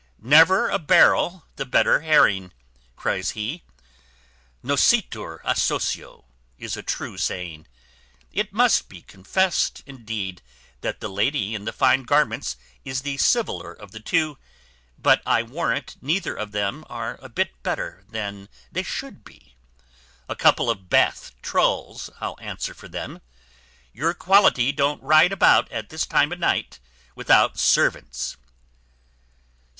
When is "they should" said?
18.71-19.23